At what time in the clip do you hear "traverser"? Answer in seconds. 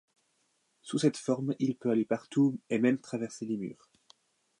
2.97-3.45